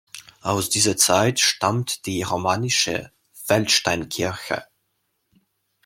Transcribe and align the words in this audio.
Aus 0.41 0.71
dieser 0.71 0.97
Zeit 0.97 1.39
stammt 1.39 2.07
die 2.07 2.23
romanische 2.23 3.11
Feldsteinkirche. 3.33 4.63